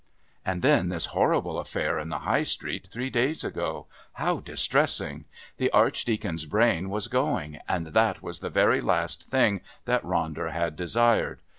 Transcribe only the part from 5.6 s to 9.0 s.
Archdeacon's brain was going, and that was the very